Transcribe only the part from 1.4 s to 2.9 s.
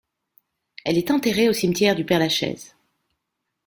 au cimetière du Père-Lachaise.